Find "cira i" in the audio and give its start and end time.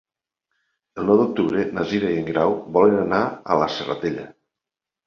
1.91-2.25